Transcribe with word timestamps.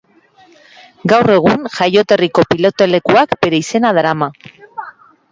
Gaur 1.11 1.27
egun, 1.33 1.67
jaioterriko 1.75 2.45
pilotalekuak 2.53 3.35
bere 3.43 3.59
izena 3.65 3.93
darama. 3.99 4.31